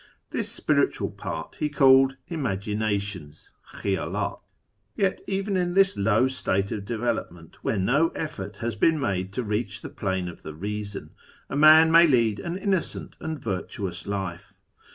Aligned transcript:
This 0.31 0.49
spiritual 0.51 1.11
part 1.11 1.57
he 1.59 1.69
called" 1.69 2.17
Imaginations" 2.37 3.51
{Khiydldt). 3.71 4.39
Yet 4.95 5.21
even 5.27 5.55
in 5.55 5.75
this 5.75 5.95
low 5.95 6.27
state 6.27 6.71
of 6.71 6.85
development, 6.85 7.63
where 7.63 7.77
no 7.77 8.07
effort 8.15 8.57
has 8.57 8.75
been 8.75 8.99
made 8.99 9.31
to 9.33 9.43
reach 9.43 9.83
the 9.83 9.89
plane 9.89 10.27
of 10.27 10.41
the 10.41 10.55
reason, 10.55 11.11
a 11.51 11.55
man 11.55 11.91
may 11.91 12.07
lead 12.07 12.39
an 12.39 12.57
innocent 12.57 13.15
and 13.19 13.37
virtuous 13.37 14.07
life. 14.07 14.57